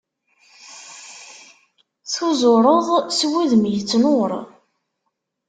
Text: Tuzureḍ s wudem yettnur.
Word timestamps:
Tuzureḍ 2.13 2.87
s 3.17 3.19
wudem 3.29 3.63
yettnur. 3.73 4.31